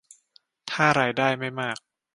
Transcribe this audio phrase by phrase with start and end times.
[0.71, 1.77] ถ้ารายได้ไม่มาก